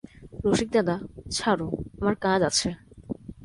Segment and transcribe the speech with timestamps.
[0.45, 0.95] রসিকদাদা,
[1.31, 1.67] ছাড়ো–
[1.99, 2.69] আমার কাজ আছে।